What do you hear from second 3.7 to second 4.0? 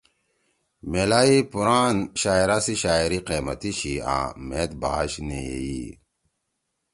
چھی